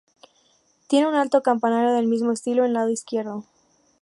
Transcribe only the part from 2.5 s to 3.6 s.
en el lado izquierdo.